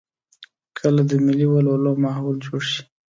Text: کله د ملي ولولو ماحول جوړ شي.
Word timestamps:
کله 0.77 1.01
د 1.09 1.11
ملي 1.25 1.47
ولولو 1.49 1.91
ماحول 2.03 2.35
جوړ 2.45 2.61
شي. 2.71 2.81